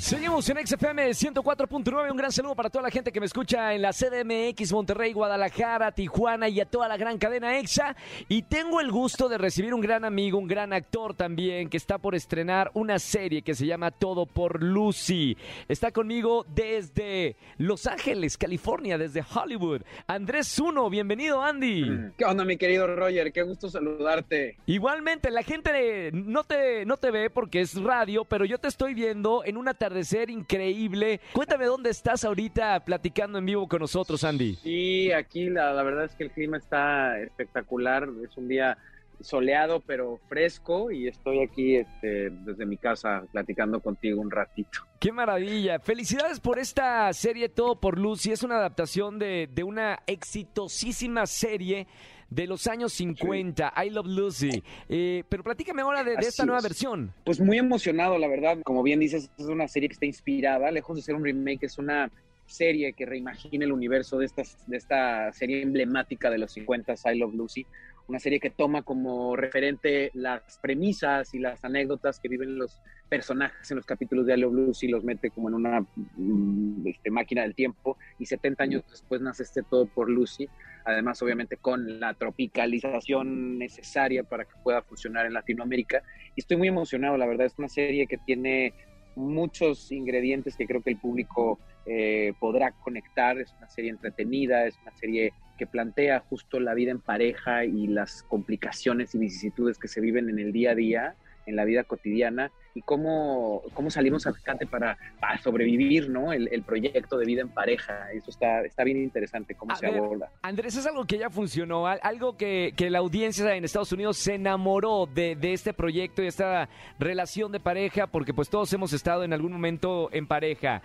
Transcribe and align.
Seguimos 0.00 0.48
en 0.48 0.66
XFM 0.66 1.10
104.9. 1.10 2.10
Un 2.10 2.16
gran 2.16 2.32
saludo 2.32 2.54
para 2.54 2.70
toda 2.70 2.84
la 2.84 2.90
gente 2.90 3.12
que 3.12 3.20
me 3.20 3.26
escucha 3.26 3.74
en 3.74 3.82
la 3.82 3.92
CDMX, 3.92 4.72
Monterrey, 4.72 5.12
Guadalajara, 5.12 5.92
Tijuana 5.92 6.48
y 6.48 6.58
a 6.58 6.64
toda 6.64 6.88
la 6.88 6.96
gran 6.96 7.18
cadena 7.18 7.58
EXA. 7.58 7.94
Y 8.26 8.42
tengo 8.42 8.80
el 8.80 8.90
gusto 8.90 9.28
de 9.28 9.36
recibir 9.36 9.74
un 9.74 9.82
gran 9.82 10.06
amigo, 10.06 10.38
un 10.38 10.48
gran 10.48 10.72
actor 10.72 11.14
también, 11.14 11.68
que 11.68 11.76
está 11.76 11.98
por 11.98 12.14
estrenar 12.14 12.70
una 12.72 12.98
serie 12.98 13.42
que 13.42 13.54
se 13.54 13.66
llama 13.66 13.90
Todo 13.90 14.24
por 14.24 14.62
Lucy. 14.62 15.36
Está 15.68 15.92
conmigo 15.92 16.46
desde 16.48 17.36
Los 17.58 17.86
Ángeles, 17.86 18.38
California, 18.38 18.96
desde 18.96 19.22
Hollywood. 19.22 19.82
Andrés 20.06 20.48
Zuno, 20.48 20.88
bienvenido, 20.88 21.42
Andy. 21.42 22.12
¿Qué 22.16 22.24
onda, 22.24 22.46
mi 22.46 22.56
querido 22.56 22.86
Roger? 22.86 23.34
Qué 23.34 23.42
gusto 23.42 23.68
saludarte. 23.68 24.56
Igualmente, 24.64 25.30
la 25.30 25.42
gente 25.42 26.10
no 26.14 26.42
te, 26.44 26.86
no 26.86 26.96
te 26.96 27.10
ve 27.10 27.28
porque 27.28 27.60
es 27.60 27.74
radio, 27.74 28.24
pero 28.24 28.46
yo 28.46 28.56
te 28.56 28.68
estoy 28.68 28.94
viendo 28.94 29.44
en 29.44 29.58
un 29.58 29.68
atardecer 29.90 30.30
increíble. 30.30 31.20
Cuéntame 31.32 31.66
dónde 31.66 31.90
estás 31.90 32.24
ahorita 32.24 32.84
platicando 32.84 33.38
en 33.38 33.46
vivo 33.46 33.68
con 33.68 33.80
nosotros, 33.80 34.22
Andy. 34.22 34.54
Sí, 34.56 35.10
aquí 35.12 35.50
la, 35.50 35.72
la 35.72 35.82
verdad 35.82 36.04
es 36.04 36.12
que 36.14 36.24
el 36.24 36.30
clima 36.30 36.58
está 36.58 37.18
espectacular. 37.18 38.08
Es 38.24 38.36
un 38.36 38.46
día 38.46 38.78
soleado 39.20 39.80
pero 39.80 40.18
fresco 40.30 40.90
y 40.90 41.06
estoy 41.06 41.40
aquí 41.42 41.76
este, 41.76 42.30
desde 42.30 42.64
mi 42.64 42.78
casa 42.78 43.24
platicando 43.32 43.80
contigo 43.80 44.20
un 44.20 44.30
ratito. 44.30 44.80
¡Qué 44.98 45.12
maravilla! 45.12 45.78
Felicidades 45.80 46.40
por 46.40 46.58
esta 46.58 47.12
serie 47.12 47.48
Todo 47.48 47.80
por 47.80 47.98
Lucy. 47.98 48.30
Es 48.32 48.42
una 48.42 48.56
adaptación 48.56 49.18
de, 49.18 49.48
de 49.52 49.64
una 49.64 49.98
exitosísima 50.06 51.26
serie 51.26 51.86
de 52.30 52.46
los 52.46 52.66
años 52.66 52.92
50, 52.94 53.74
I 53.84 53.90
Love 53.90 54.06
Lucy. 54.06 54.62
Eh, 54.88 55.24
pero 55.28 55.42
platícame 55.42 55.82
ahora 55.82 56.04
de, 56.04 56.14
esta 56.14 56.46
nueva 56.46 56.60
versión. 56.60 57.12
Pues 57.24 57.40
muy 57.40 57.58
emocionado, 57.58 58.16
la 58.18 58.28
verdad. 58.28 58.58
Como 58.64 58.82
bien 58.82 59.00
dices, 59.00 59.30
es 59.36 59.46
una 59.46 59.68
serie 59.68 59.88
que 59.88 59.94
está 59.94 60.06
inspirada, 60.06 60.70
lejos 60.70 60.96
de 60.96 61.02
ser 61.02 61.14
un 61.14 61.24
remake, 61.24 61.64
es 61.64 61.78
una 61.78 62.10
serie 62.50 62.92
que 62.92 63.06
reimagina 63.06 63.64
el 63.64 63.72
universo 63.72 64.18
de, 64.18 64.26
estas, 64.26 64.58
de 64.66 64.76
esta 64.76 65.32
serie 65.32 65.62
emblemática 65.62 66.30
de 66.30 66.38
los 66.38 66.52
50, 66.52 66.94
I 67.12 67.18
Love 67.18 67.34
Lucy. 67.34 67.66
Una 68.08 68.18
serie 68.18 68.40
que 68.40 68.50
toma 68.50 68.82
como 68.82 69.36
referente 69.36 70.10
las 70.14 70.58
premisas 70.58 71.32
y 71.32 71.38
las 71.38 71.64
anécdotas 71.64 72.18
que 72.18 72.28
viven 72.28 72.58
los 72.58 72.80
personajes 73.08 73.70
en 73.70 73.76
los 73.76 73.86
capítulos 73.86 74.26
de 74.26 74.34
I 74.34 74.40
Love 74.40 74.54
Lucy, 74.54 74.88
los 74.88 75.04
mete 75.04 75.30
como 75.30 75.48
en 75.48 75.54
una 75.54 75.80
mm, 76.16 76.86
este, 76.86 77.10
máquina 77.10 77.42
del 77.42 77.54
tiempo 77.54 77.96
y 78.18 78.26
70 78.26 78.64
años 78.64 78.82
después 78.90 79.20
nace 79.20 79.44
este 79.44 79.62
todo 79.62 79.86
por 79.86 80.10
Lucy 80.10 80.48
además 80.84 81.20
obviamente 81.22 81.56
con 81.56 82.00
la 82.00 82.14
tropicalización 82.14 83.58
necesaria 83.58 84.24
para 84.24 84.44
que 84.44 84.54
pueda 84.62 84.82
funcionar 84.82 85.26
en 85.26 85.34
Latinoamérica. 85.34 86.02
Y 86.36 86.40
estoy 86.40 86.56
muy 86.56 86.68
emocionado, 86.68 87.16
la 87.16 87.26
verdad, 87.26 87.46
es 87.46 87.58
una 87.58 87.68
serie 87.68 88.06
que 88.06 88.18
tiene 88.18 88.74
muchos 89.16 89.90
ingredientes 89.92 90.56
que 90.56 90.66
creo 90.66 90.82
que 90.82 90.90
el 90.90 90.98
público 90.98 91.58
eh, 91.92 92.34
podrá 92.38 92.70
conectar, 92.70 93.36
es 93.38 93.52
una 93.58 93.68
serie 93.68 93.90
entretenida, 93.90 94.64
es 94.64 94.78
una 94.82 94.92
serie 94.92 95.32
que 95.58 95.66
plantea 95.66 96.20
justo 96.20 96.60
la 96.60 96.72
vida 96.74 96.92
en 96.92 97.00
pareja 97.00 97.64
y 97.64 97.88
las 97.88 98.22
complicaciones 98.22 99.12
y 99.16 99.18
vicisitudes 99.18 99.76
que 99.76 99.88
se 99.88 100.00
viven 100.00 100.28
en 100.28 100.38
el 100.38 100.52
día 100.52 100.70
a 100.70 100.74
día 100.76 101.16
en 101.46 101.56
la 101.56 101.64
vida 101.64 101.84
cotidiana 101.84 102.50
y 102.74 102.82
cómo, 102.82 103.62
cómo 103.74 103.90
salimos 103.90 104.26
adelante 104.26 104.66
para, 104.66 104.96
para 105.20 105.38
sobrevivir, 105.38 106.08
¿no? 106.08 106.32
El, 106.32 106.62
proyecto 106.62 107.18
de 107.18 107.26
vida 107.26 107.40
en 107.40 107.48
pareja. 107.48 108.12
Eso 108.12 108.30
está, 108.30 108.62
está 108.62 108.84
bien 108.84 108.98
interesante, 108.98 109.56
cómo 109.56 109.74
se 109.74 109.86
aborda. 109.86 110.30
Andrés, 110.42 110.76
es 110.76 110.86
algo 110.86 111.04
que 111.04 111.18
ya 111.18 111.30
funcionó, 111.30 111.86
algo 111.86 112.36
que, 112.36 112.72
que 112.76 112.90
la 112.90 113.00
audiencia 113.00 113.56
en 113.56 113.64
Estados 113.64 113.90
Unidos 113.92 114.16
se 114.18 114.34
enamoró 114.34 115.06
de, 115.06 115.34
de, 115.34 115.52
este 115.52 115.74
proyecto 115.74 116.22
y 116.22 116.28
esta 116.28 116.68
relación 116.98 117.50
de 117.50 117.58
pareja, 117.58 118.06
porque 118.06 118.32
pues 118.32 118.48
todos 118.48 118.72
hemos 118.72 118.92
estado 118.92 119.24
en 119.24 119.32
algún 119.32 119.52
momento 119.52 120.08
en 120.12 120.28
pareja. 120.28 120.82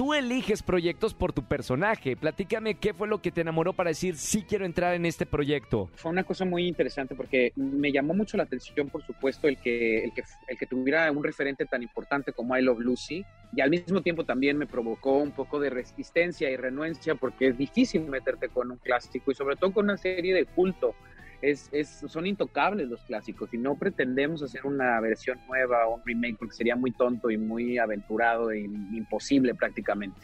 Tú 0.00 0.14
eliges 0.14 0.62
proyectos 0.62 1.12
por 1.12 1.34
tu 1.34 1.42
personaje. 1.42 2.16
Platícame 2.16 2.76
qué 2.76 2.94
fue 2.94 3.06
lo 3.06 3.20
que 3.20 3.30
te 3.30 3.42
enamoró 3.42 3.74
para 3.74 3.90
decir 3.90 4.16
sí 4.16 4.46
quiero 4.48 4.64
entrar 4.64 4.94
en 4.94 5.04
este 5.04 5.26
proyecto. 5.26 5.90
Fue 5.96 6.10
una 6.10 6.24
cosa 6.24 6.46
muy 6.46 6.66
interesante 6.66 7.14
porque 7.14 7.52
me 7.54 7.92
llamó 7.92 8.14
mucho 8.14 8.38
la 8.38 8.44
atención, 8.44 8.88
por 8.88 9.04
supuesto, 9.04 9.46
el 9.46 9.58
que, 9.58 10.04
el 10.04 10.14
que, 10.14 10.22
el 10.48 10.56
que 10.56 10.64
tuviera 10.64 11.12
un 11.12 11.22
referente 11.22 11.66
tan 11.66 11.82
importante 11.82 12.32
como 12.32 12.56
I 12.56 12.62
Love 12.62 12.80
Lucy 12.80 13.26
y 13.54 13.60
al 13.60 13.68
mismo 13.68 14.00
tiempo 14.00 14.24
también 14.24 14.56
me 14.56 14.66
provocó 14.66 15.18
un 15.18 15.32
poco 15.32 15.60
de 15.60 15.68
resistencia 15.68 16.48
y 16.48 16.56
renuencia 16.56 17.14
porque 17.14 17.48
es 17.48 17.58
difícil 17.58 18.08
meterte 18.08 18.48
con 18.48 18.70
un 18.70 18.78
clásico 18.78 19.30
y 19.30 19.34
sobre 19.34 19.56
todo 19.56 19.70
con 19.70 19.84
una 19.84 19.98
serie 19.98 20.32
de 20.32 20.46
culto 20.46 20.94
es, 21.42 21.70
son 22.06 22.26
intocables 22.26 22.88
los 22.88 23.02
clásicos 23.02 23.52
y 23.52 23.58
no 23.58 23.76
pretendemos 23.76 24.42
hacer 24.42 24.66
una 24.66 25.00
versión 25.00 25.38
nueva 25.48 25.86
o 25.86 25.96
un 25.96 26.02
remake 26.04 26.36
porque 26.38 26.54
sería 26.54 26.76
muy 26.76 26.92
tonto 26.92 27.30
y 27.30 27.38
muy 27.38 27.78
aventurado 27.78 28.50
e 28.50 28.60
imposible 28.60 29.54
prácticamente. 29.54 30.20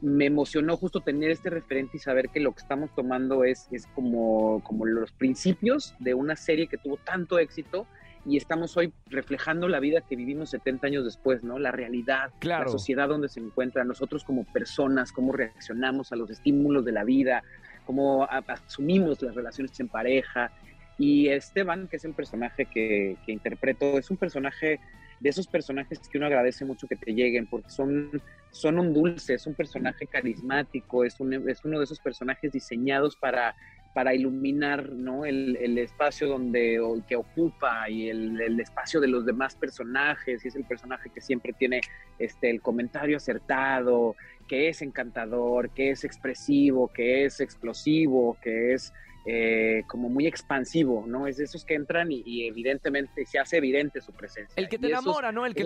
Me 0.00 0.26
emocionó 0.26 0.76
justo 0.76 1.00
tener 1.00 1.30
este 1.30 1.48
referente 1.48 1.96
y 1.96 2.00
saber 2.00 2.28
que 2.28 2.40
lo 2.40 2.52
que 2.52 2.60
estamos 2.60 2.94
tomando 2.94 3.44
es, 3.44 3.68
es 3.70 3.86
como, 3.88 4.62
como 4.62 4.84
los 4.84 5.12
principios 5.12 5.94
de 6.00 6.14
una 6.14 6.36
serie 6.36 6.66
que 6.66 6.76
tuvo 6.76 6.98
tanto 6.98 7.38
éxito 7.38 7.86
y 8.26 8.36
estamos 8.36 8.76
hoy 8.76 8.92
reflejando 9.06 9.68
la 9.68 9.78
vida 9.78 10.00
que 10.00 10.16
vivimos 10.16 10.50
70 10.50 10.86
años 10.88 11.04
después, 11.04 11.44
¿no? 11.44 11.58
La 11.58 11.70
realidad, 11.70 12.32
la 12.42 12.66
sociedad 12.66 13.08
donde 13.08 13.28
se 13.28 13.40
encuentra, 13.40 13.84
nosotros 13.84 14.24
como 14.24 14.44
personas, 14.44 15.12
cómo 15.12 15.32
reaccionamos 15.32 16.12
a 16.12 16.16
los 16.16 16.30
estímulos 16.30 16.84
de 16.84 16.92
la 16.92 17.04
vida, 17.04 17.44
cómo 17.86 18.24
asumimos 18.24 19.22
las 19.22 19.34
relaciones 19.34 19.78
en 19.80 19.88
pareja. 19.88 20.50
Y 20.98 21.28
Esteban, 21.28 21.88
que 21.88 21.96
es 21.96 22.04
el 22.04 22.14
personaje 22.14 22.66
que, 22.66 23.16
interpreto, 23.26 23.98
es 23.98 24.10
un 24.10 24.16
personaje 24.16 24.80
de 25.20 25.30
esos 25.30 25.46
personajes 25.46 25.98
que 26.00 26.18
uno 26.18 26.26
agradece 26.26 26.66
mucho 26.66 26.86
que 26.86 26.96
te 26.96 27.14
lleguen, 27.14 27.46
porque 27.46 27.70
son, 27.70 28.20
son 28.50 28.78
un 28.78 28.92
dulce, 28.92 29.34
es 29.34 29.46
un 29.46 29.54
personaje 29.54 30.06
carismático, 30.06 31.04
es, 31.04 31.16
es 31.46 31.64
uno 31.64 31.78
de 31.78 31.84
esos 31.84 32.00
personajes 32.00 32.52
diseñados 32.52 33.16
para, 33.16 33.54
para 33.96 34.14
iluminar 34.14 34.92
¿no? 34.92 35.24
el, 35.24 35.56
el 35.56 35.78
espacio 35.78 36.28
donde, 36.28 36.78
que 37.08 37.16
ocupa 37.16 37.88
y 37.88 38.10
el, 38.10 38.38
el, 38.42 38.60
espacio 38.60 39.00
de 39.00 39.08
los 39.08 39.24
demás 39.24 39.56
personajes, 39.56 40.44
y 40.44 40.48
es 40.48 40.54
el 40.54 40.64
personaje 40.64 41.08
que 41.08 41.22
siempre 41.22 41.54
tiene 41.54 41.80
este, 42.18 42.50
el 42.50 42.60
comentario 42.60 43.16
acertado, 43.16 44.14
que 44.46 44.68
es 44.68 44.82
encantador, 44.82 45.70
que 45.70 45.90
es 45.90 46.04
expresivo, 46.04 46.88
que 46.88 47.24
es 47.24 47.40
explosivo, 47.40 48.38
que 48.40 48.74
es 48.74 48.92
eh, 49.28 49.82
como 49.88 50.08
muy 50.08 50.28
expansivo, 50.28 51.04
¿no? 51.04 51.26
Es 51.26 51.38
de 51.38 51.44
esos 51.44 51.64
que 51.64 51.74
entran 51.74 52.12
y, 52.12 52.46
evidentemente 52.46 53.26
se 53.26 53.40
hace 53.40 53.56
evidente 53.56 54.00
su 54.00 54.12
presencia. 54.12 54.54
El 54.54 54.68
que 54.68 54.78
te 54.78 54.86
enamora, 54.86 55.32
¿no? 55.32 55.44
El 55.44 55.52
que, 55.52 55.62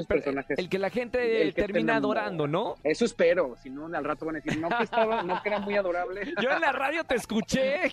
el, 0.57 0.69
que 0.71 0.79
la 0.79 0.89
gente 0.89 1.53
termina 1.53 1.97
adorando, 1.97 2.47
¿no? 2.47 2.77
Eso 2.83 3.05
espero, 3.05 3.57
si 3.63 3.69
no 3.69 3.95
al 3.95 4.03
rato 4.03 4.25
van 4.25 4.37
a 4.37 4.41
decir, 4.41 4.59
no 4.59 4.71
que, 4.71 4.85
estaba, 4.85 5.23
no 5.25 5.43
que 5.43 5.51
era 5.51 5.59
muy 5.59 5.75
adorable. 5.75 6.23
Yo 6.43 6.51
en 6.51 6.61
la 6.63 6.73
radio 6.73 7.05
te 7.05 7.17
escuché. 7.17 7.93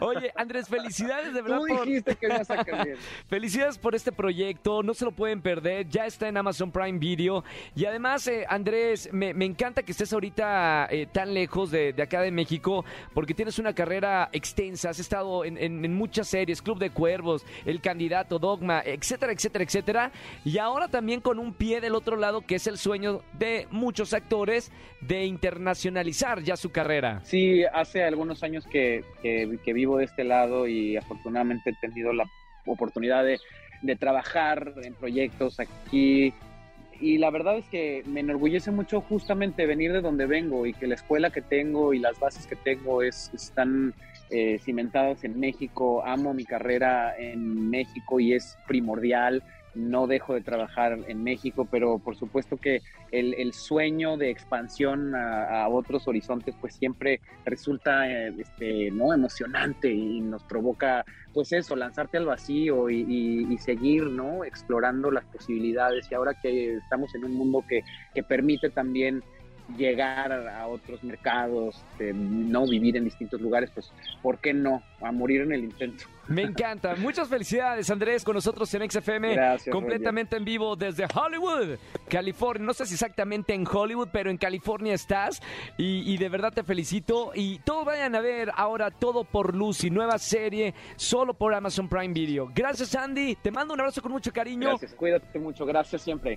Oye, 0.00 0.32
Andrés, 0.34 0.68
felicidades 0.68 1.32
de 1.32 1.42
verdad. 1.42 1.58
Tú 1.58 1.66
dijiste 1.66 2.16
que 2.16 2.26
ibas 2.26 2.50
a 2.50 2.64
cambiar. 2.64 2.98
felicidades 3.28 3.78
por 3.78 3.94
este 3.94 4.10
proyecto, 4.10 4.82
no 4.82 4.92
se 4.92 5.04
lo 5.04 5.12
pueden 5.12 5.40
perder, 5.40 5.88
ya 5.88 6.04
está 6.04 6.26
en 6.26 6.36
Amazon 6.36 6.72
Prime 6.72 6.98
Video. 6.98 7.44
Y 7.76 7.84
además, 7.84 8.26
eh, 8.26 8.44
Andrés, 8.48 9.08
me, 9.12 9.30
encanta 9.44 9.84
que 9.84 9.92
estés 9.92 10.12
ahorita 10.12 10.88
eh, 10.90 11.06
tan 11.06 11.32
lejos 11.32 11.70
de, 11.70 11.92
de 11.92 12.02
acá 12.02 12.22
de 12.22 12.32
México, 12.32 12.84
porque 13.12 13.34
tienes 13.34 13.60
una 13.60 13.72
carrera 13.72 14.30
extensa 14.32 14.63
has 14.84 14.98
estado 14.98 15.44
en, 15.44 15.94
muchas 15.94 16.28
series, 16.28 16.62
Club 16.62 16.78
de 16.78 16.90
Cuervos, 16.90 17.44
El 17.64 17.80
Candidato, 17.80 18.38
Dogma, 18.38 18.82
etcétera, 18.84 19.32
etcétera, 19.32 19.64
etcétera. 19.64 20.12
Y 20.44 20.58
ahora 20.58 20.88
también 20.88 21.20
con 21.20 21.38
un 21.38 21.54
pie 21.54 21.80
del 21.80 21.94
otro 21.94 22.16
lado, 22.16 22.42
que 22.42 22.56
es 22.56 22.66
el 22.66 22.78
sueño 22.78 23.22
de 23.38 23.66
muchos 23.70 24.14
actores 24.14 24.72
de 25.00 25.24
internacionalizar 25.24 26.42
ya 26.42 26.56
su 26.56 26.70
carrera. 26.70 27.20
Sí, 27.24 27.64
hace 27.64 28.04
algunos 28.04 28.42
años 28.42 28.66
que, 28.66 29.04
vivo 29.66 29.98
de 29.98 30.04
este 30.04 30.24
lado 30.24 30.66
y 30.66 30.96
afortunadamente 30.96 31.70
he 31.70 31.86
tenido 31.86 32.12
la 32.12 32.24
oportunidad 32.66 33.24
de, 33.24 33.38
de 33.82 33.96
trabajar 33.96 34.74
en 34.82 34.94
proyectos 34.94 35.60
aquí 35.60 36.32
y 37.00 37.18
la 37.18 37.30
verdad 37.30 37.58
es 37.58 37.66
que 37.66 38.02
me 38.06 38.20
enorgullece 38.20 38.70
mucho 38.70 39.00
justamente 39.00 39.66
venir 39.66 39.92
de 39.92 40.00
donde 40.00 40.26
vengo 40.26 40.66
y 40.66 40.72
que 40.72 40.86
la 40.86 40.94
escuela 40.94 41.30
que 41.30 41.42
tengo 41.42 41.92
y 41.92 41.98
las 41.98 42.18
bases 42.18 42.46
que 42.46 42.56
tengo 42.56 43.02
es, 43.02 43.30
están 43.34 43.94
eh, 44.30 44.58
cimentadas 44.58 45.24
en 45.24 45.38
México. 45.38 46.02
Amo 46.04 46.34
mi 46.34 46.44
carrera 46.44 47.14
en 47.18 47.70
México 47.70 48.20
y 48.20 48.32
es 48.32 48.56
primordial. 48.66 49.42
No 49.74 50.06
dejo 50.06 50.34
de 50.34 50.40
trabajar 50.40 50.98
en 51.08 51.24
México, 51.24 51.66
pero 51.68 51.98
por 51.98 52.16
supuesto 52.16 52.56
que 52.56 52.80
el, 53.10 53.52
sueño 53.52 54.16
de 54.16 54.30
expansión 54.30 55.14
a, 55.16 55.68
otros 55.68 56.06
horizontes, 56.06 56.54
pues 56.60 56.74
siempre 56.74 57.20
resulta 57.44 58.08
eh, 58.08 58.32
este, 58.38 58.90
¿no? 58.92 59.12
emocionante 59.12 59.92
y 59.92 60.20
nos 60.20 60.44
provoca, 60.44 61.04
pues 61.32 61.52
eso, 61.52 61.74
lanzarte 61.74 62.18
al 62.18 62.26
vacío 62.26 62.88
y, 62.88 63.58
seguir 63.58 64.04
¿no? 64.04 64.44
explorando 64.44 65.10
las 65.10 65.24
posibilidades. 65.24 66.06
Y 66.10 66.14
ahora 66.14 66.34
que 66.40 66.76
estamos 66.76 67.14
en 67.14 67.24
un 67.24 67.34
mundo 67.34 67.64
que, 67.68 67.82
que 68.14 68.22
permite 68.22 68.70
también 68.70 69.22
llegar 69.76 70.32
a 70.32 70.66
otros 70.66 71.02
mercados, 71.02 71.82
de 71.98 72.12
no 72.12 72.66
vivir 72.66 72.96
en 72.96 73.04
distintos 73.04 73.40
lugares, 73.40 73.70
pues, 73.72 73.92
¿por 74.22 74.38
qué 74.38 74.52
no? 74.52 74.82
A 75.00 75.12
morir 75.12 75.42
en 75.42 75.52
el 75.52 75.64
intento. 75.64 76.04
Me 76.28 76.42
encanta. 76.42 76.94
Muchas 76.96 77.28
felicidades, 77.28 77.90
Andrés, 77.90 78.24
con 78.24 78.34
nosotros 78.34 78.72
en 78.74 78.90
XFM. 78.90 79.34
Gracias, 79.34 79.72
completamente 79.72 80.36
en 80.36 80.44
vivo 80.44 80.74
desde 80.76 81.06
Hollywood, 81.14 81.78
California. 82.08 82.64
No 82.64 82.72
sé 82.72 82.86
si 82.86 82.94
exactamente 82.94 83.52
en 83.52 83.66
Hollywood, 83.66 84.08
pero 84.10 84.30
en 84.30 84.38
California 84.38 84.94
estás. 84.94 85.42
Y, 85.76 86.10
y 86.12 86.16
de 86.16 86.28
verdad 86.28 86.52
te 86.52 86.62
felicito. 86.62 87.32
Y 87.34 87.58
todos 87.58 87.84
vayan 87.84 88.14
a 88.14 88.20
ver 88.20 88.50
ahora 88.56 88.90
Todo 88.90 89.24
por 89.24 89.54
Lucy, 89.54 89.90
nueva 89.90 90.18
serie, 90.18 90.74
solo 90.96 91.34
por 91.34 91.54
Amazon 91.54 91.88
Prime 91.88 92.14
Video. 92.14 92.50
Gracias, 92.54 92.94
Andy. 92.94 93.36
Te 93.36 93.50
mando 93.50 93.74
un 93.74 93.80
abrazo 93.80 94.00
con 94.00 94.12
mucho 94.12 94.32
cariño. 94.32 94.68
Gracias, 94.68 94.94
cuídate 94.94 95.38
mucho. 95.38 95.66
Gracias 95.66 96.02
siempre. 96.02 96.36